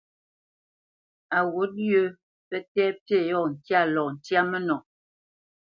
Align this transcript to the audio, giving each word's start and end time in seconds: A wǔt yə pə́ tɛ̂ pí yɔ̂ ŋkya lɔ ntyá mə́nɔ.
A 1.37 1.39
wǔt 1.51 1.71
yə 1.89 2.01
pə́ 2.49 2.59
tɛ̂ 2.73 2.87
pí 3.05 3.15
yɔ̂ 3.29 3.43
ŋkya 3.51 3.81
lɔ 3.93 4.03
ntyá 4.15 4.41
mə́nɔ. 4.49 4.77